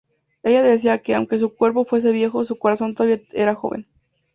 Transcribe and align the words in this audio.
Ella 0.41 0.63
decía 0.63 0.97
que, 1.03 1.13
aunque 1.13 1.37
su 1.37 1.53
cuerpo 1.55 1.85
fuese 1.85 2.11
viejo, 2.11 2.43
su 2.43 2.57
corazón 2.57 2.95
todavía 2.95 3.21
era 3.33 3.53
joven. 3.53 3.85